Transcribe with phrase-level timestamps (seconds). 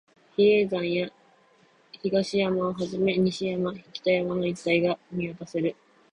[0.35, 1.07] 比叡山や
[1.91, 5.75] 東山をはじめ、西山、北山の一帯が見渡せる